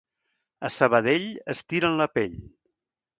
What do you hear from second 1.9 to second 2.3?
la